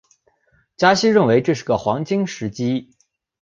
[0.77, 2.89] 加西认为这是个黄金时机。